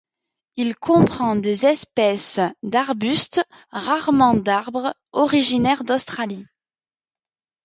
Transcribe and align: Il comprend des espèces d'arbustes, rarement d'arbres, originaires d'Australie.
Il 0.55 0.75
comprend 0.77 1.35
des 1.35 1.67
espèces 1.67 2.39
d'arbustes, 2.63 3.43
rarement 3.69 4.33
d'arbres, 4.33 4.95
originaires 5.11 5.83
d'Australie. 5.83 6.47